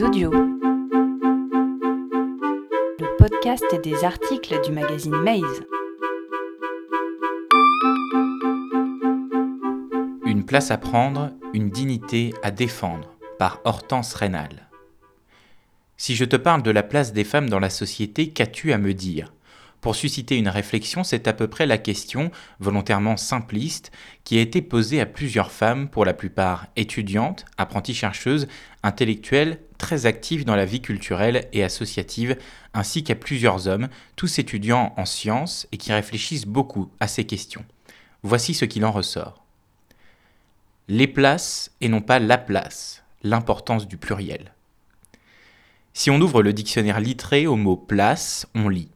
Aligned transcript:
Audio. 0.00 0.30
Le 2.98 3.18
podcast 3.18 3.64
des 3.84 4.04
articles 4.04 4.58
du 4.64 4.72
magazine 4.72 5.14
Maze. 5.14 5.62
Une 10.24 10.46
place 10.46 10.70
à 10.70 10.78
prendre, 10.78 11.30
une 11.52 11.68
dignité 11.68 12.32
à 12.42 12.50
défendre 12.50 13.10
par 13.38 13.60
Hortense 13.64 14.14
Rénal. 14.14 14.70
Si 15.98 16.16
je 16.16 16.24
te 16.24 16.36
parle 16.36 16.62
de 16.62 16.70
la 16.70 16.82
place 16.82 17.12
des 17.12 17.24
femmes 17.24 17.50
dans 17.50 17.60
la 17.60 17.70
société, 17.70 18.30
qu'as-tu 18.30 18.72
à 18.72 18.78
me 18.78 18.94
dire? 18.94 19.34
Pour 19.82 19.94
susciter 19.94 20.38
une 20.38 20.48
réflexion, 20.48 21.04
c'est 21.04 21.26
à 21.28 21.32
peu 21.32 21.48
près 21.48 21.66
la 21.66 21.76
question, 21.76 22.30
volontairement 22.60 23.16
simpliste, 23.16 23.90
qui 24.24 24.38
a 24.38 24.40
été 24.40 24.62
posée 24.62 25.00
à 25.00 25.06
plusieurs 25.06 25.50
femmes, 25.50 25.88
pour 25.88 26.04
la 26.04 26.14
plupart 26.14 26.68
étudiantes, 26.76 27.44
apprenties 27.58 27.92
chercheuses, 27.92 28.46
intellectuelles, 28.84 29.58
très 29.82 30.06
actives 30.06 30.46
dans 30.46 30.56
la 30.56 30.64
vie 30.64 30.80
culturelle 30.80 31.48
et 31.52 31.62
associative, 31.62 32.38
ainsi 32.72 33.04
qu'à 33.04 33.14
plusieurs 33.14 33.68
hommes, 33.68 33.88
tous 34.16 34.38
étudiants 34.38 34.94
en 34.96 35.04
sciences 35.04 35.66
et 35.72 35.76
qui 35.76 35.92
réfléchissent 35.92 36.46
beaucoup 36.46 36.90
à 37.00 37.08
ces 37.08 37.24
questions. 37.24 37.66
Voici 38.22 38.54
ce 38.54 38.64
qu'il 38.64 38.86
en 38.86 38.92
ressort. 38.92 39.44
Les 40.88 41.06
places 41.06 41.70
et 41.80 41.88
non 41.88 42.00
pas 42.00 42.18
la 42.18 42.38
place, 42.38 43.02
l'importance 43.22 43.86
du 43.86 43.98
pluriel. 43.98 44.54
Si 45.92 46.10
on 46.10 46.20
ouvre 46.20 46.42
le 46.42 46.54
dictionnaire 46.54 47.00
littré 47.00 47.46
au 47.46 47.56
mot 47.56 47.76
place, 47.76 48.46
on 48.54 48.70
lit 48.70 48.88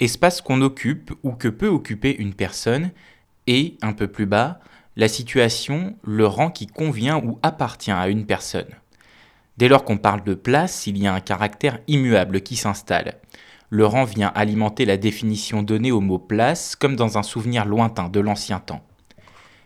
espace 0.00 0.40
qu'on 0.40 0.62
occupe 0.62 1.12
ou 1.22 1.32
que 1.32 1.48
peut 1.48 1.68
occuper 1.68 2.16
une 2.16 2.34
personne, 2.34 2.90
et, 3.46 3.76
un 3.82 3.92
peu 3.92 4.08
plus 4.08 4.26
bas, 4.26 4.60
la 4.96 5.08
situation, 5.08 5.96
le 6.02 6.26
rang 6.26 6.50
qui 6.50 6.66
convient 6.66 7.18
ou 7.18 7.38
appartient 7.42 7.90
à 7.90 8.08
une 8.08 8.26
personne. 8.26 8.79
Dès 9.60 9.68
lors 9.68 9.84
qu'on 9.84 9.98
parle 9.98 10.24
de 10.24 10.32
place, 10.32 10.86
il 10.86 10.96
y 10.96 11.06
a 11.06 11.12
un 11.12 11.20
caractère 11.20 11.80
immuable 11.86 12.40
qui 12.40 12.56
s'installe. 12.56 13.20
Le 13.68 13.84
rang 13.84 14.04
vient 14.04 14.32
alimenter 14.34 14.86
la 14.86 14.96
définition 14.96 15.62
donnée 15.62 15.92
au 15.92 16.00
mot 16.00 16.18
place 16.18 16.74
comme 16.74 16.96
dans 16.96 17.18
un 17.18 17.22
souvenir 17.22 17.66
lointain 17.66 18.08
de 18.08 18.20
l'ancien 18.20 18.58
temps. 18.58 18.82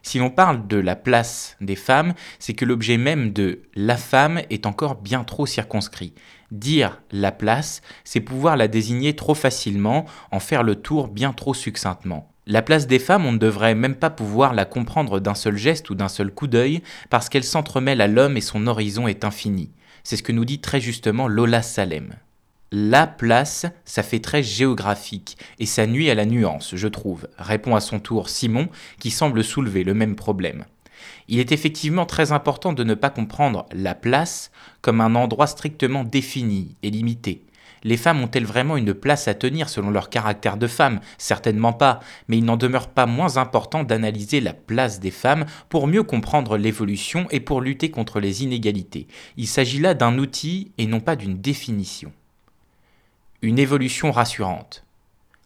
Si 0.02 0.18
l'on 0.18 0.30
parle 0.30 0.66
de 0.66 0.78
la 0.78 0.96
place 0.96 1.56
des 1.60 1.76
femmes, 1.76 2.14
c'est 2.40 2.54
que 2.54 2.64
l'objet 2.64 2.96
même 2.96 3.32
de 3.32 3.62
la 3.76 3.96
femme 3.96 4.40
est 4.50 4.66
encore 4.66 4.96
bien 4.96 5.22
trop 5.22 5.46
circonscrit. 5.46 6.12
Dire 6.50 7.00
la 7.12 7.30
place, 7.30 7.80
c'est 8.02 8.18
pouvoir 8.18 8.56
la 8.56 8.66
désigner 8.66 9.14
trop 9.14 9.36
facilement, 9.36 10.06
en 10.32 10.40
faire 10.40 10.64
le 10.64 10.74
tour 10.74 11.06
bien 11.06 11.32
trop 11.32 11.54
succinctement. 11.54 12.32
La 12.48 12.62
place 12.62 12.88
des 12.88 12.98
femmes, 12.98 13.26
on 13.26 13.32
ne 13.32 13.38
devrait 13.38 13.76
même 13.76 13.94
pas 13.94 14.10
pouvoir 14.10 14.54
la 14.54 14.64
comprendre 14.64 15.20
d'un 15.20 15.36
seul 15.36 15.56
geste 15.56 15.88
ou 15.88 15.94
d'un 15.94 16.08
seul 16.08 16.32
coup 16.32 16.48
d'œil, 16.48 16.82
parce 17.10 17.28
qu'elle 17.28 17.44
s'entremêle 17.44 18.00
à 18.00 18.08
l'homme 18.08 18.36
et 18.36 18.40
son 18.40 18.66
horizon 18.66 19.06
est 19.06 19.24
infini. 19.24 19.70
C'est 20.04 20.16
ce 20.16 20.22
que 20.22 20.32
nous 20.32 20.44
dit 20.44 20.60
très 20.60 20.80
justement 20.80 21.26
Lola 21.26 21.62
Salem 21.62 22.14
la 22.76 23.06
place, 23.06 23.66
ça 23.84 24.02
fait 24.02 24.18
très 24.18 24.42
géographique 24.42 25.38
et 25.60 25.66
ça 25.66 25.86
nuit 25.86 26.10
à 26.10 26.16
la 26.16 26.26
nuance, 26.26 26.74
je 26.74 26.88
trouve, 26.88 27.28
répond 27.38 27.76
à 27.76 27.80
son 27.80 28.00
tour 28.00 28.28
Simon, 28.28 28.68
qui 28.98 29.12
semble 29.12 29.44
soulever 29.44 29.84
le 29.84 29.94
même 29.94 30.16
problème. 30.16 30.64
Il 31.28 31.38
est 31.38 31.52
effectivement 31.52 32.04
très 32.04 32.32
important 32.32 32.72
de 32.72 32.82
ne 32.82 32.94
pas 32.94 33.10
comprendre 33.10 33.66
la 33.72 33.94
place 33.94 34.50
comme 34.82 35.00
un 35.00 35.14
endroit 35.14 35.46
strictement 35.46 36.02
défini 36.02 36.74
et 36.82 36.90
limité. 36.90 37.44
Les 37.84 37.96
femmes 37.96 38.22
ont-elles 38.22 38.44
vraiment 38.46 38.76
une 38.76 38.94
place 38.94 39.28
à 39.28 39.34
tenir 39.34 39.68
selon 39.68 39.90
leur 39.90 40.10
caractère 40.10 40.56
de 40.56 40.66
femme? 40.66 41.00
Certainement 41.18 41.72
pas, 41.72 42.00
mais 42.28 42.38
il 42.38 42.44
n'en 42.44 42.56
demeure 42.56 42.88
pas 42.88 43.06
moins 43.06 43.36
important 43.36 43.84
d'analyser 43.84 44.40
la 44.40 44.54
place 44.54 45.00
des 45.00 45.10
femmes 45.10 45.44
pour 45.68 45.86
mieux 45.86 46.02
comprendre 46.02 46.56
l'évolution 46.56 47.26
et 47.30 47.40
pour 47.40 47.60
lutter 47.60 47.90
contre 47.90 48.20
les 48.20 48.42
inégalités. 48.42 49.06
Il 49.36 49.46
s'agit 49.46 49.78
là 49.80 49.94
d'un 49.94 50.18
outil 50.18 50.72
et 50.78 50.86
non 50.86 51.00
pas 51.00 51.14
d'une 51.14 51.40
définition 51.40 52.12
une 53.44 53.58
évolution 53.58 54.10
rassurante. 54.10 54.83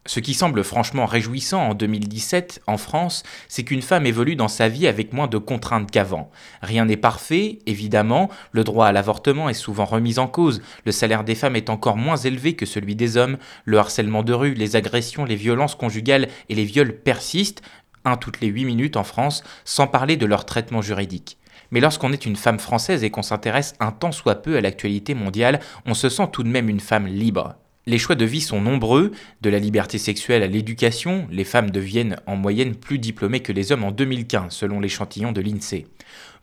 Ce 0.09 0.19
qui 0.19 0.33
semble 0.33 0.63
franchement 0.63 1.05
réjouissant 1.05 1.61
en 1.69 1.73
2017 1.75 2.63
en 2.65 2.77
France, 2.77 3.21
c'est 3.47 3.63
qu'une 3.63 3.83
femme 3.83 4.07
évolue 4.07 4.35
dans 4.35 4.47
sa 4.47 4.67
vie 4.67 4.87
avec 4.87 5.13
moins 5.13 5.27
de 5.27 5.37
contraintes 5.37 5.91
qu'avant. 5.91 6.31
Rien 6.63 6.85
n'est 6.85 6.97
parfait, 6.97 7.59
évidemment, 7.67 8.27
le 8.51 8.63
droit 8.63 8.87
à 8.87 8.91
l'avortement 8.91 9.49
est 9.49 9.53
souvent 9.53 9.85
remis 9.85 10.17
en 10.17 10.25
cause, 10.25 10.63
le 10.83 10.91
salaire 10.91 11.23
des 11.23 11.35
femmes 11.35 11.55
est 11.55 11.69
encore 11.69 11.95
moins 11.95 12.15
élevé 12.15 12.55
que 12.55 12.65
celui 12.65 12.95
des 12.95 13.17
hommes, 13.17 13.37
le 13.65 13.77
harcèlement 13.77 14.23
de 14.23 14.33
rue, 14.33 14.55
les 14.55 14.75
agressions, 14.75 15.25
les 15.25 15.35
violences 15.35 15.75
conjugales 15.75 16.27
et 16.49 16.55
les 16.55 16.65
viols 16.65 16.97
persistent, 16.97 17.61
un 18.03 18.17
toutes 18.17 18.41
les 18.41 18.47
huit 18.47 18.65
minutes 18.65 18.97
en 18.97 19.03
France, 19.03 19.43
sans 19.63 19.85
parler 19.85 20.17
de 20.17 20.25
leur 20.25 20.45
traitement 20.45 20.81
juridique. 20.81 21.37
Mais 21.69 21.81
lorsqu'on 21.81 22.13
est 22.13 22.25
une 22.25 22.35
femme 22.35 22.57
française 22.57 23.03
et 23.03 23.11
qu'on 23.11 23.21
s'intéresse 23.21 23.75
un 23.79 23.91
tant 23.91 24.11
soit 24.11 24.41
peu 24.41 24.57
à 24.57 24.61
l'actualité 24.61 25.13
mondiale, 25.13 25.59
on 25.85 25.93
se 25.93 26.09
sent 26.09 26.29
tout 26.31 26.41
de 26.41 26.49
même 26.49 26.67
une 26.67 26.79
femme 26.79 27.05
libre. 27.05 27.57
Les 27.89 27.97
choix 27.97 28.13
de 28.13 28.23
vie 28.23 28.39
sont 28.39 28.61
nombreux, 28.61 29.13
de 29.41 29.49
la 29.49 29.57
liberté 29.57 29.97
sexuelle 29.97 30.43
à 30.43 30.47
l'éducation, 30.47 31.27
les 31.31 31.43
femmes 31.43 31.71
deviennent 31.71 32.17
en 32.27 32.35
moyenne 32.35 32.75
plus 32.75 32.99
diplômées 32.99 33.39
que 33.39 33.51
les 33.51 33.71
hommes 33.71 33.83
en 33.83 33.89
2015 33.89 34.53
selon 34.53 34.79
l'échantillon 34.79 35.31
de 35.31 35.41
l'INSEE. 35.41 35.87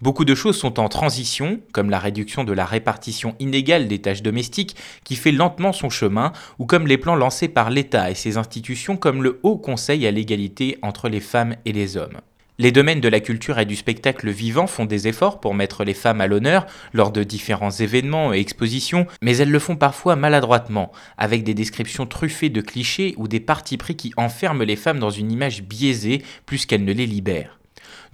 Beaucoup 0.02 0.24
de 0.24 0.34
choses 0.34 0.58
sont 0.58 0.80
en 0.80 0.88
transition, 0.88 1.60
comme 1.70 1.88
la 1.88 2.00
réduction 2.00 2.42
de 2.42 2.52
la 2.52 2.64
répartition 2.64 3.36
inégale 3.38 3.86
des 3.86 4.00
tâches 4.00 4.22
domestiques 4.22 4.74
qui 5.04 5.14
fait 5.14 5.30
lentement 5.30 5.72
son 5.72 5.88
chemin, 5.88 6.32
ou 6.58 6.66
comme 6.66 6.88
les 6.88 6.98
plans 6.98 7.14
lancés 7.14 7.46
par 7.46 7.70
l'État 7.70 8.10
et 8.10 8.16
ses 8.16 8.38
institutions 8.38 8.96
comme 8.96 9.22
le 9.22 9.38
Haut 9.44 9.56
Conseil 9.56 10.04
à 10.04 10.10
l'égalité 10.10 10.78
entre 10.82 11.08
les 11.08 11.20
femmes 11.20 11.54
et 11.64 11.72
les 11.72 11.96
hommes. 11.96 12.18
Les 12.58 12.72
domaines 12.72 13.02
de 13.02 13.08
la 13.08 13.20
culture 13.20 13.58
et 13.58 13.66
du 13.66 13.76
spectacle 13.76 14.30
vivant 14.30 14.66
font 14.66 14.86
des 14.86 15.08
efforts 15.08 15.40
pour 15.40 15.52
mettre 15.52 15.84
les 15.84 15.92
femmes 15.92 16.22
à 16.22 16.26
l'honneur 16.26 16.64
lors 16.94 17.12
de 17.12 17.22
différents 17.22 17.70
événements 17.70 18.32
et 18.32 18.38
expositions, 18.38 19.06
mais 19.20 19.36
elles 19.36 19.50
le 19.50 19.58
font 19.58 19.76
parfois 19.76 20.16
maladroitement, 20.16 20.90
avec 21.18 21.44
des 21.44 21.52
descriptions 21.52 22.06
truffées 22.06 22.48
de 22.48 22.62
clichés 22.62 23.12
ou 23.18 23.28
des 23.28 23.40
partis 23.40 23.76
pris 23.76 23.94
qui 23.94 24.14
enferment 24.16 24.62
les 24.64 24.76
femmes 24.76 24.98
dans 24.98 25.10
une 25.10 25.30
image 25.30 25.64
biaisée 25.64 26.22
plus 26.46 26.64
qu'elles 26.64 26.84
ne 26.86 26.94
les 26.94 27.04
libèrent. 27.04 27.60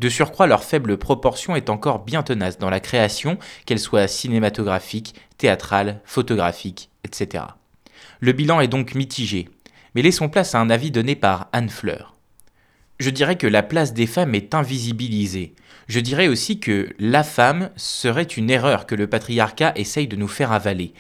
De 0.01 0.09
surcroît, 0.09 0.49
leur 0.49 0.65
faible 0.65 0.97
proportion 0.97 1.55
est 1.55 1.71
encore 1.71 2.01
bien 2.01 2.25
tenace 2.25 2.59
dans 2.59 2.71
la 2.71 2.81
création, 2.81 3.39
qu'elle 3.65 3.79
soit 3.79 4.09
cinématographique, 4.09 5.15
théâtrale, 5.39 6.01
photographique, 6.05 6.91
etc. 7.05 7.45
Le 8.19 8.33
bilan 8.33 8.61
est 8.61 8.67
donc 8.67 8.97
mitigé, 8.97 9.49
mais 9.95 10.03
laissons 10.03 10.29
place 10.29 10.57
à 10.57 10.59
un 10.59 10.69
avis 10.69 10.91
donné 10.91 11.15
par 11.15 11.49
Anne 11.53 11.69
Fleur. 11.69 12.13
Je 13.03 13.11
dirais 13.11 13.35
que 13.35 13.49
la 13.49 13.65
place 13.65 13.95
des 13.95 14.07
femmes 14.07 14.37
est 14.37 14.55
invisibilisée. 14.55 15.57
Je 15.89 15.99
dirais 15.99 16.29
aussi 16.29 16.61
que 16.61 16.95
la 17.01 17.25
femme 17.25 17.71
serait 17.75 18.23
une 18.23 18.49
erreur 18.49 18.87
que 18.87 18.95
le 18.95 19.09
patriarcat 19.09 19.73
essaye 19.75 20.07
de 20.07 20.15
nous 20.15 20.29
faire 20.29 20.53
avaler. 20.53 20.95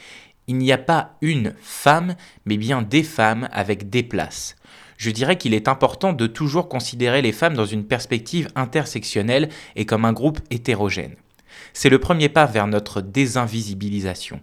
Il 0.48 0.56
n'y 0.56 0.72
a 0.72 0.78
pas 0.78 1.14
une 1.20 1.54
femme, 1.62 2.16
mais 2.44 2.56
bien 2.56 2.82
des 2.82 3.04
femmes 3.04 3.48
avec 3.52 3.88
des 3.88 4.02
places. 4.02 4.56
Je 4.96 5.12
dirais 5.12 5.38
qu'il 5.38 5.54
est 5.54 5.68
important 5.68 6.12
de 6.12 6.26
toujours 6.26 6.68
considérer 6.68 7.22
les 7.22 7.30
femmes 7.30 7.54
dans 7.54 7.66
une 7.66 7.86
perspective 7.86 8.48
intersectionnelle 8.56 9.48
et 9.76 9.86
comme 9.86 10.04
un 10.04 10.12
groupe 10.12 10.40
hétérogène. 10.50 11.14
C'est 11.72 11.88
le 11.88 12.00
premier 12.00 12.28
pas 12.28 12.46
vers 12.46 12.66
notre 12.66 13.00
désinvisibilisation. 13.00 14.40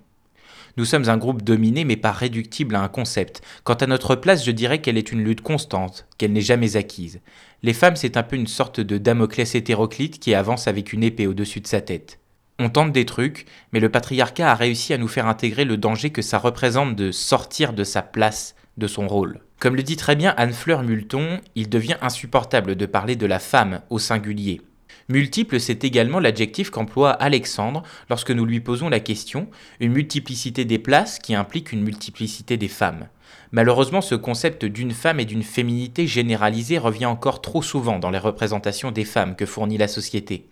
Nous 0.80 0.86
sommes 0.86 1.10
un 1.10 1.18
groupe 1.18 1.42
dominé 1.42 1.84
mais 1.84 1.98
pas 1.98 2.14
réductible 2.14 2.74
à 2.74 2.82
un 2.82 2.88
concept. 2.88 3.42
Quant 3.66 3.74
à 3.74 3.86
notre 3.86 4.16
place, 4.16 4.46
je 4.46 4.52
dirais 4.52 4.80
qu'elle 4.80 4.98
est 4.98 5.12
une 5.12 5.26
lutte 5.26 5.42
constante, 5.42 6.08
qu'elle 6.18 6.32
n'est 6.32 6.40
jamais 6.40 6.78
acquise. 6.78 7.20
Les 7.64 7.74
femmes, 7.74 7.98
c'est 7.98 8.16
un 8.16 8.24
peu 8.24 8.38
une 8.38 8.48
sorte 8.48 8.80
de 8.80 8.98
Damoclès 8.98 9.56
hétéroclite 9.56 10.22
qui 10.22 10.34
avance 10.34 10.70
avec 10.70 10.94
une 10.94 11.04
épée 11.04 11.28
au-dessus 11.28 11.60
de 11.60 11.68
sa 11.68 11.82
tête. 11.82 12.20
On 12.60 12.70
tente 12.70 12.94
des 12.94 13.04
trucs, 13.04 13.46
mais 13.74 13.82
le 13.82 13.90
patriarcat 13.90 14.50
a 14.50 14.56
réussi 14.56 14.94
à 14.94 14.98
nous 14.98 15.10
faire 15.10 15.28
intégrer 15.28 15.66
le 15.66 15.76
danger 15.76 16.12
que 16.12 16.22
ça 16.22 16.38
représente 16.38 16.96
de 16.96 17.12
sortir 17.12 17.74
de 17.74 17.84
sa 17.84 18.02
place, 18.02 18.56
de 18.78 18.88
son 18.88 19.06
rôle. 19.06 19.42
Comme 19.60 19.76
le 19.76 19.84
dit 19.84 19.98
très 19.98 20.16
bien 20.16 20.34
Anne-Fleur 20.38 20.84
Multon, 20.84 21.42
il 21.56 21.68
devient 21.68 21.98
insupportable 22.02 22.78
de 22.78 22.86
parler 22.86 23.18
de 23.18 23.26
la 23.26 23.40
femme 23.40 23.82
au 23.90 24.00
singulier. 24.00 24.62
Multiple, 25.10 25.60
c'est 25.60 25.84
également 25.84 26.20
l'adjectif 26.20 26.70
qu'emploie 26.70 27.10
Alexandre 27.10 27.82
lorsque 28.12 28.30
nous 28.30 28.46
lui 28.46 28.60
posons 28.60 28.90
la 28.90 29.00
question, 29.00 29.48
une 29.80 29.92
multiplicité 29.92 30.66
des 30.66 30.78
places 30.78 31.18
qui 31.18 31.34
implique 31.34 31.72
une 31.72 31.82
multiplicité 31.82 32.58
des 32.58 32.68
femmes. 32.68 33.08
Malheureusement, 33.52 34.02
ce 34.02 34.14
concept 34.14 34.66
d'une 34.66 34.92
femme 34.92 35.20
et 35.20 35.26
d'une 35.26 35.42
féminité 35.42 36.06
généralisée 36.06 36.78
revient 36.78 37.08
encore 37.08 37.42
trop 37.42 37.64
souvent 37.64 37.98
dans 37.98 38.12
les 38.12 38.20
représentations 38.20 38.92
des 38.92 39.04
femmes 39.04 39.36
que 39.36 39.48
fournit 39.48 39.80
la 39.80 39.88
société. 39.88 40.48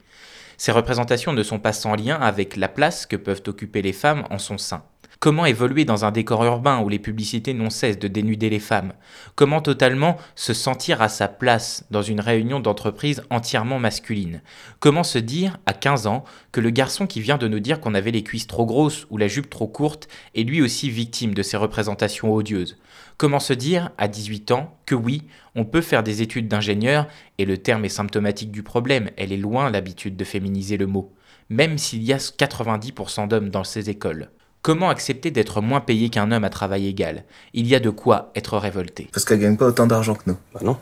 Ces 0.58 0.72
représentations 0.72 1.34
ne 1.34 1.44
sont 1.44 1.60
pas 1.60 1.74
sans 1.74 1.94
lien 1.94 2.16
avec 2.16 2.56
la 2.56 2.68
place 2.68 3.06
que 3.06 3.16
peuvent 3.16 3.44
occuper 3.46 3.84
les 3.84 3.94
femmes 3.94 4.26
en 4.32 4.40
son 4.40 4.58
sein. 4.58 4.84
Comment 5.20 5.48
évoluer 5.48 5.84
dans 5.84 6.06
un 6.06 6.12
décor 6.12 6.44
urbain 6.46 6.80
où 6.80 6.90
les 6.90 7.00
publicités 7.00 7.56
n'ont 7.56 7.72
cesse 7.72 7.98
de 7.98 8.08
dénuder 8.08 8.52
les 8.52 8.60
femmes? 8.60 8.94
Comment 9.34 9.62
totalement 9.62 10.18
se 10.36 10.54
sentir 10.54 11.02
à 11.02 11.10
sa 11.10 11.28
place 11.28 11.86
dans 11.90 12.04
une 12.04 12.20
réunion 12.20 12.60
d'entreprise 12.60 13.24
entièrement 13.32 13.80
masculine 13.80 14.44
Comment 14.80 15.04
se 15.04 15.18
dire, 15.18 15.58
à 15.66 15.74
15 15.74 16.06
ans, 16.06 16.24
que 16.52 16.62
le 16.62 16.70
garçon 16.70 17.08
qui 17.08 17.20
vient 17.20 17.40
de 17.40 17.48
nous 17.48 17.60
dire 17.60 17.82
qu'on 17.82 17.96
avait 17.96 18.12
les 18.12 18.24
cuisses 18.24 18.46
trop 18.46 18.68
grosses 18.68 19.08
ou 19.10 19.18
la 19.18 19.28
jupe 19.28 19.50
trop 19.50 19.68
courte 19.68 20.08
est 20.36 20.44
lui 20.44 20.62
aussi 20.62 20.92
victime 20.92 21.34
de 21.34 21.42
ces 21.42 21.58
représentations 21.58 22.32
odieuses? 22.32 22.78
Comment 23.18 23.40
se 23.40 23.54
dire, 23.54 23.90
à 23.98 24.08
18 24.08 24.52
ans, 24.52 24.78
que 24.86 24.94
oui, 24.94 25.24
on 25.56 25.66
peut 25.66 25.82
faire 25.82 26.04
des 26.04 26.22
études 26.22 26.48
d'ingénieur, 26.48 27.08
et 27.40 27.46
le 27.46 27.58
terme 27.58 27.86
est 27.86 27.90
symptomatique 27.90 28.52
du 28.52 28.62
problème, 28.62 29.10
elle 29.18 29.32
est 29.32 29.38
loin 29.38 29.72
l'habitude 29.72 30.16
de 30.16 30.24
féminiser 30.24 30.78
le 30.78 30.86
mot, 30.86 31.12
même 31.50 31.80
s'il 31.80 32.04
y 32.04 32.14
a 32.14 32.18
90% 32.18 33.28
d'hommes 33.28 33.50
dans 33.50 33.64
ces 33.64 33.90
écoles? 33.90 34.30
Comment 34.68 34.90
accepter 34.90 35.32
d'être 35.32 35.62
moins 35.62 35.80
payé 35.80 36.10
qu'un 36.10 36.30
homme 36.30 36.44
à 36.44 36.50
travail 36.50 36.88
égal? 36.88 37.24
Il 37.54 37.68
y 37.68 37.76
a 37.76 37.80
de 37.80 37.90
quoi 37.90 38.34
être 38.36 38.58
révolté. 38.58 39.08
Parce 39.14 39.24
qu'elles 39.24 39.40
gagnent 39.40 39.56
pas 39.56 39.68
autant 39.68 39.88
d'argent 39.88 40.14
que 40.14 40.24
nous. 40.26 40.36
Bah 40.54 40.60
non. 40.62 40.78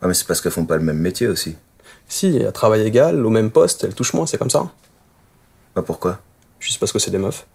Ah, 0.00 0.08
mais 0.08 0.14
c'est 0.14 0.26
parce 0.26 0.40
qu'elles 0.40 0.52
font 0.52 0.64
pas 0.64 0.78
le 0.78 0.82
même 0.82 0.96
métier 0.96 1.28
aussi. 1.28 1.58
Si, 2.08 2.42
à 2.46 2.50
travail 2.50 2.86
égal, 2.86 3.26
au 3.26 3.28
même 3.28 3.50
poste, 3.50 3.84
elles 3.84 3.94
touchent 3.94 4.14
moins, 4.14 4.24
c'est 4.24 4.38
comme 4.38 4.48
ça. 4.48 4.72
Bah 5.74 5.82
pourquoi? 5.82 6.18
Juste 6.60 6.80
parce 6.80 6.92
que 6.92 6.98
c'est 6.98 7.10
des 7.10 7.18
meufs. 7.18 7.46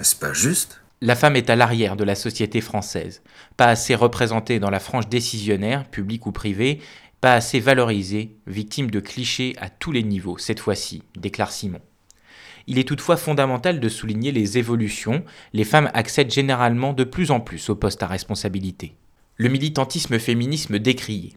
Mais 0.00 0.04
C'est 0.04 0.18
pas 0.18 0.32
juste. 0.32 0.80
La 1.02 1.14
femme 1.14 1.36
est 1.36 1.50
à 1.50 1.56
l'arrière 1.56 1.94
de 1.94 2.02
la 2.02 2.16
société 2.16 2.60
française, 2.60 3.22
pas 3.56 3.66
assez 3.66 3.94
représentée 3.94 4.58
dans 4.58 4.70
la 4.70 4.80
frange 4.80 5.08
décisionnaire, 5.08 5.84
publique 5.84 6.26
ou 6.26 6.32
privée, 6.32 6.80
pas 7.20 7.34
assez 7.34 7.60
valorisée, 7.60 8.36
victime 8.46 8.90
de 8.90 9.00
clichés 9.00 9.54
à 9.58 9.68
tous 9.70 9.92
les 9.92 10.02
niveaux, 10.02 10.38
cette 10.38 10.60
fois-ci, 10.60 11.02
déclare 11.16 11.52
Simon. 11.52 11.80
Il 12.66 12.78
est 12.78 12.88
toutefois 12.88 13.16
fondamental 13.16 13.80
de 13.80 13.88
souligner 13.88 14.32
les 14.32 14.58
évolutions, 14.58 15.24
les 15.52 15.64
femmes 15.64 15.90
accèdent 15.94 16.32
généralement 16.32 16.92
de 16.92 17.04
plus 17.04 17.30
en 17.30 17.40
plus 17.40 17.70
aux 17.70 17.76
postes 17.76 18.02
à 18.02 18.06
responsabilité. 18.06 18.94
Le 19.36 19.48
militantisme 19.48 20.18
féminisme 20.18 20.78
décrié. 20.78 21.34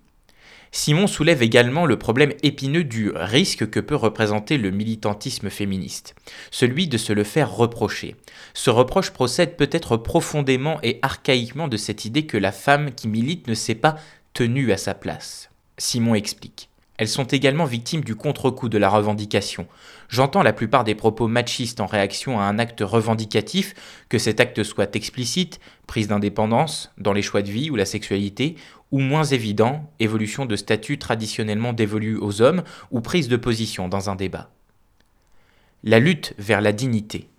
Simon 0.71 1.07
soulève 1.07 1.41
également 1.41 1.85
le 1.85 1.97
problème 1.97 2.33
épineux 2.43 2.83
du 2.83 3.11
risque 3.13 3.69
que 3.69 3.79
peut 3.79 3.95
représenter 3.95 4.57
le 4.57 4.69
militantisme 4.69 5.49
féministe, 5.49 6.15
celui 6.51 6.87
de 6.87 6.97
se 6.97 7.11
le 7.11 7.23
faire 7.23 7.51
reprocher. 7.51 8.15
Ce 8.53 8.69
reproche 8.69 9.11
procède 9.11 9.55
peut-être 9.55 9.97
profondément 9.97 10.79
et 10.83 10.99
archaïquement 11.01 11.67
de 11.67 11.77
cette 11.77 12.05
idée 12.05 12.27
que 12.27 12.37
la 12.37 12.51
femme 12.51 12.93
qui 12.93 13.07
milite 13.07 13.47
ne 13.47 13.55
s'est 13.55 13.75
pas 13.75 13.95
tenue 14.33 14.71
à 14.71 14.77
sa 14.77 14.93
place. 14.93 15.49
Simon 15.79 16.13
explique. 16.15 16.69
Elles 16.97 17.07
sont 17.07 17.23
également 17.23 17.63
victimes 17.63 18.03
du 18.03 18.13
contre-coup 18.13 18.67
de 18.67 18.77
la 18.77 18.89
revendication. 18.89 19.67
J'entends 20.09 20.43
la 20.43 20.51
plupart 20.51 20.83
des 20.83 20.95
propos 20.95 21.27
machistes 21.27 21.79
en 21.79 21.85
réaction 21.85 22.41
à 22.41 22.43
un 22.43 22.59
acte 22.59 22.81
revendicatif, 22.81 23.73
que 24.09 24.17
cet 24.17 24.41
acte 24.41 24.63
soit 24.63 24.97
explicite, 24.97 25.61
prise 25.87 26.09
d'indépendance, 26.09 26.91
dans 26.97 27.13
les 27.13 27.21
choix 27.21 27.41
de 27.41 27.49
vie 27.49 27.69
ou 27.69 27.77
la 27.77 27.85
sexualité, 27.85 28.55
ou 28.91 28.99
moins 28.99 29.23
évident, 29.23 29.89
évolution 29.99 30.45
de 30.45 30.57
statut 30.57 30.97
traditionnellement 30.97 31.71
dévolu 31.71 32.17
aux 32.17 32.41
hommes, 32.41 32.63
ou 32.91 32.99
prise 32.99 33.29
de 33.29 33.37
position 33.37 33.87
dans 33.87 34.09
un 34.09 34.15
débat. 34.15 34.49
La 35.85 35.99
lutte 35.99 36.33
vers 36.37 36.59
la 36.59 36.73
dignité. 36.73 37.29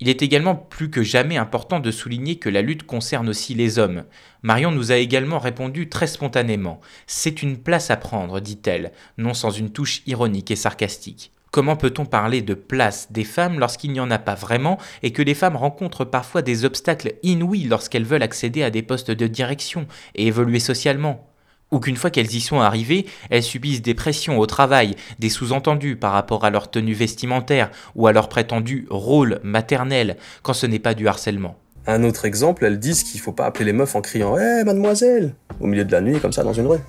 Il 0.00 0.08
est 0.08 0.22
également 0.22 0.54
plus 0.54 0.90
que 0.90 1.02
jamais 1.02 1.36
important 1.36 1.80
de 1.80 1.90
souligner 1.90 2.36
que 2.36 2.48
la 2.48 2.62
lutte 2.62 2.84
concerne 2.84 3.28
aussi 3.28 3.54
les 3.54 3.80
hommes. 3.80 4.04
Marion 4.42 4.70
nous 4.70 4.92
a 4.92 4.96
également 4.96 5.40
répondu 5.40 5.88
très 5.88 6.06
spontanément. 6.06 6.80
C'est 7.08 7.42
une 7.42 7.58
place 7.58 7.90
à 7.90 7.96
prendre, 7.96 8.38
dit-elle, 8.38 8.92
non 9.16 9.34
sans 9.34 9.50
une 9.50 9.70
touche 9.70 10.02
ironique 10.06 10.52
et 10.52 10.56
sarcastique. 10.56 11.32
Comment 11.50 11.76
peut-on 11.76 12.04
parler 12.04 12.42
de 12.42 12.54
place 12.54 13.10
des 13.10 13.24
femmes 13.24 13.58
lorsqu'il 13.58 13.90
n'y 13.90 14.00
en 14.00 14.10
a 14.10 14.18
pas 14.18 14.34
vraiment 14.34 14.78
et 15.02 15.12
que 15.12 15.22
les 15.22 15.34
femmes 15.34 15.56
rencontrent 15.56 16.04
parfois 16.04 16.42
des 16.42 16.64
obstacles 16.64 17.14
inouïs 17.24 17.64
lorsqu'elles 17.64 18.04
veulent 18.04 18.22
accéder 18.22 18.62
à 18.62 18.70
des 18.70 18.82
postes 18.82 19.10
de 19.10 19.26
direction 19.26 19.86
et 20.14 20.28
évoluer 20.28 20.60
socialement? 20.60 21.27
Ou 21.70 21.80
qu'une 21.80 21.96
fois 21.96 22.10
qu'elles 22.10 22.34
y 22.34 22.40
sont 22.40 22.60
arrivées, 22.60 23.06
elles 23.30 23.42
subissent 23.42 23.82
des 23.82 23.94
pressions 23.94 24.38
au 24.38 24.46
travail, 24.46 24.96
des 25.18 25.28
sous-entendus 25.28 25.96
par 25.96 26.12
rapport 26.12 26.44
à 26.44 26.50
leur 26.50 26.70
tenue 26.70 26.94
vestimentaire 26.94 27.70
ou 27.94 28.06
à 28.06 28.12
leur 28.12 28.28
prétendu 28.28 28.86
rôle 28.90 29.40
maternel, 29.42 30.16
quand 30.42 30.54
ce 30.54 30.66
n'est 30.66 30.78
pas 30.78 30.94
du 30.94 31.08
harcèlement. 31.08 31.56
Un 31.86 32.04
autre 32.04 32.24
exemple, 32.24 32.64
elles 32.64 32.78
disent 32.78 33.02
qu'il 33.02 33.20
faut 33.20 33.32
pas 33.32 33.46
appeler 33.46 33.64
les 33.64 33.72
meufs 33.72 33.96
en 33.96 34.02
criant 34.02 34.36
Hé, 34.36 34.64
mademoiselle 34.64 35.34
au 35.60 35.66
milieu 35.66 35.84
de 35.84 35.92
la 35.92 36.00
nuit, 36.00 36.20
comme 36.20 36.32
ça, 36.32 36.44
dans 36.44 36.52
une 36.52 36.66
rue. 36.66 36.80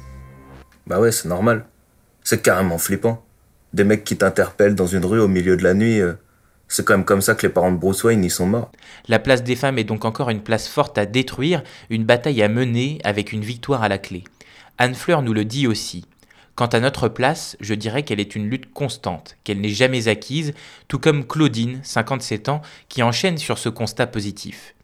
Bah 0.88 1.00
ouais, 1.00 1.12
c'est 1.12 1.28
normal. 1.28 1.66
C'est 2.24 2.42
carrément 2.42 2.78
flippant. 2.78 3.24
Des 3.74 3.84
mecs 3.84 4.04
qui 4.04 4.18
t'interpellent 4.18 4.76
dans 4.76 4.88
une 4.88 5.06
rue 5.06 5.20
au 5.20 5.28
milieu 5.28 5.56
de 5.56 5.64
la 5.64 5.74
nuit, 5.74 6.02
euh, 6.02 6.14
c'est 6.68 6.86
quand 6.86 6.94
même 6.94 7.06
comme 7.06 7.22
ça 7.22 7.36
que 7.36 7.46
les 7.46 7.54
parents 7.54 7.72
de 7.72 7.78
Bruce 7.78 8.04
Wayne 8.04 8.24
y 8.24 8.30
sont 8.30 8.46
morts. 8.46 8.72
La 9.08 9.20
place 9.20 9.44
des 9.44 9.56
femmes 9.56 9.78
est 9.78 9.84
donc 9.84 10.06
encore 10.06 10.30
une 10.30 10.42
place 10.42 10.68
forte 10.68 10.98
à 10.98 11.06
détruire, 11.06 11.64
une 11.90 12.04
bataille 12.04 12.44
à 12.44 12.50
mener 12.50 13.00
avec 13.04 13.32
une 13.32 13.42
victoire 13.42 13.84
à 13.84 13.90
la 13.90 13.98
clé. 13.98 14.24
Anne 14.82 14.96
Fleur 14.96 15.22
nous 15.22 15.34
le 15.34 15.44
dit 15.44 15.68
aussi. 15.68 16.06
Quant 16.56 16.68
à 16.68 16.80
notre 16.80 17.10
place, 17.10 17.58
je 17.60 17.74
dirais 17.74 18.04
qu'elle 18.04 18.22
est 18.22 18.34
une 18.34 18.50
lutte 18.50 18.72
constante, 18.72 19.36
qu'elle 19.44 19.60
n'est 19.60 19.68
jamais 19.68 20.08
acquise, 20.08 20.54
tout 20.88 21.00
comme 21.00 21.28
Claudine, 21.28 21.82
57 21.84 22.48
ans, 22.48 22.62
qui 22.88 23.04
enchaîne 23.04 23.38
sur 23.38 23.58
ce 23.58 23.68
constat 23.68 24.08
positif. 24.08 24.76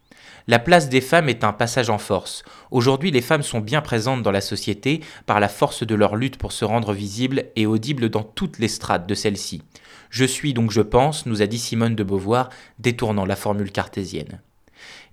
La 0.48 0.60
place 0.60 0.90
des 0.90 1.00
femmes 1.00 1.30
est 1.30 1.46
un 1.46 1.54
passage 1.54 1.90
en 1.90 1.98
force. 1.98 2.44
Aujourd'hui, 2.72 3.10
les 3.10 3.22
femmes 3.22 3.42
sont 3.42 3.62
bien 3.62 3.82
présentes 3.82 4.22
dans 4.22 4.32
la 4.32 4.42
société 4.42 5.00
par 5.28 5.40
la 5.40 5.48
force 5.48 5.84
de 5.88 5.96
leur 5.96 6.18
lutte 6.18 6.36
pour 6.36 6.52
se 6.52 6.66
rendre 6.66 6.92
visibles 6.92 7.46
et 7.56 7.66
audibles 7.66 8.10
dans 8.10 8.24
toutes 8.24 8.60
les 8.60 8.68
strates 8.68 9.08
de 9.08 9.16
celle-ci. 9.16 9.64
Je 10.10 10.26
suis 10.26 10.54
donc 10.54 10.72
je 10.72 10.82
pense, 10.82 11.26
nous 11.26 11.42
a 11.42 11.48
dit 11.48 11.58
Simone 11.58 11.96
de 11.96 12.04
Beauvoir, 12.04 12.50
détournant 12.80 13.26
la 13.26 13.38
formule 13.38 13.72
cartésienne. 13.72 14.42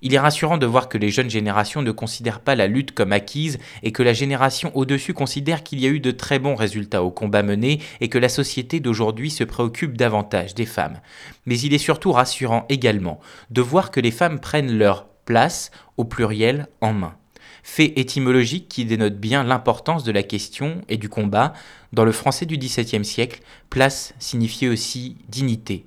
Il 0.02 0.14
est 0.14 0.18
rassurant 0.18 0.58
de 0.58 0.66
voir 0.66 0.88
que 0.88 0.98
les 0.98 1.10
jeunes 1.10 1.30
générations 1.30 1.80
ne 1.80 1.92
considèrent 1.92 2.40
pas 2.40 2.56
la 2.56 2.66
lutte 2.66 2.92
comme 2.92 3.12
acquise 3.12 3.58
et 3.82 3.92
que 3.92 4.02
la 4.02 4.12
génération 4.12 4.70
au-dessus 4.76 5.14
considère 5.14 5.62
qu'il 5.62 5.80
y 5.80 5.86
a 5.86 5.90
eu 5.90 6.00
de 6.00 6.10
très 6.10 6.38
bons 6.38 6.56
résultats 6.56 7.04
au 7.04 7.10
combat 7.10 7.42
mené 7.42 7.80
et 8.00 8.08
que 8.08 8.18
la 8.18 8.28
société 8.28 8.80
d'aujourd'hui 8.80 9.30
se 9.30 9.44
préoccupe 9.44 9.96
davantage 9.96 10.54
des 10.54 10.66
femmes. 10.66 11.00
Mais 11.46 11.58
il 11.58 11.72
est 11.72 11.78
surtout 11.78 12.12
rassurant 12.12 12.66
également 12.68 13.20
de 13.50 13.62
voir 13.62 13.90
que 13.90 14.00
les 14.00 14.10
femmes 14.10 14.40
prennent 14.40 14.76
leur 14.76 15.06
place 15.24 15.70
au 15.96 16.04
pluriel 16.04 16.66
en 16.80 16.92
main. 16.92 17.14
Fait 17.62 17.92
étymologique 17.96 18.68
qui 18.68 18.84
dénote 18.84 19.18
bien 19.18 19.44
l'importance 19.44 20.02
de 20.02 20.10
la 20.10 20.24
question 20.24 20.82
et 20.88 20.96
du 20.96 21.08
combat. 21.08 21.52
Dans 21.92 22.04
le 22.04 22.12
français 22.12 22.46
du 22.46 22.58
XVIIe 22.58 23.04
siècle, 23.04 23.40
place 23.70 24.14
signifiait 24.18 24.68
aussi 24.68 25.16
dignité. 25.28 25.86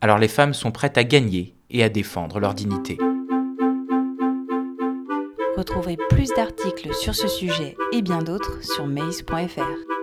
Alors 0.00 0.18
les 0.18 0.28
femmes 0.28 0.54
sont 0.54 0.70
prêtes 0.70 0.98
à 0.98 1.04
gagner 1.04 1.54
et 1.70 1.82
à 1.82 1.88
défendre 1.88 2.38
leur 2.38 2.54
dignité. 2.54 2.96
Retrouvez 5.68 5.96
plus 6.10 6.28
d'articles 6.28 6.94
sur 6.94 7.16
ce 7.16 7.26
sujet 7.26 7.76
et 7.92 8.00
bien 8.00 8.22
d'autres 8.22 8.62
sur 8.62 8.86
maze.fr. 8.86 9.95